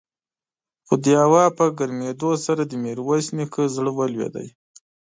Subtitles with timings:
[0.85, 4.35] خو د هوا په ګرمېدو سره د ميرويس نيکه زړه ولوېد.